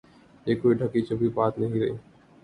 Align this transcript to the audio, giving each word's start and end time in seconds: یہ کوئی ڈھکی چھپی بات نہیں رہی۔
یہ 0.45 0.55
کوئی 0.61 0.75
ڈھکی 0.75 1.01
چھپی 1.01 1.27
بات 1.35 1.59
نہیں 1.59 1.79
رہی۔ 1.81 1.91